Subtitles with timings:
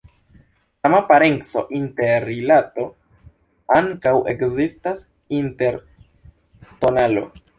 [0.85, 2.87] Sama parenco-interrilato
[3.81, 5.05] ankaŭ ekzistas
[5.43, 5.81] inter
[6.83, 7.27] tonalo.